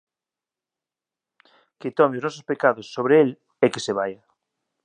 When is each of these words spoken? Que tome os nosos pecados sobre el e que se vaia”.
Que 1.79 1.89
tome 1.97 2.15
os 2.17 2.25
nosos 2.25 2.47
pecados 2.51 2.87
sobre 2.95 3.13
el 3.23 3.29
e 3.63 3.65
que 3.73 3.83
se 3.85 3.95
vaia”. 3.99 4.19